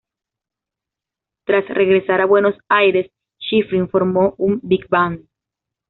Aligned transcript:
Tras 1.45 1.67
regresar 1.67 2.21
a 2.21 2.25
Buenos 2.25 2.55
Aires, 2.69 3.11
Schifrin 3.37 3.87
formó 3.87 4.33
una 4.39 4.57
"big 4.63 4.87
band". 4.89 5.27